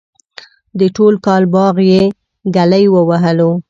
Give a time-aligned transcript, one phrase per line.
[0.79, 2.01] د ټول کال باغ یې
[2.55, 3.51] گلی ووهلو.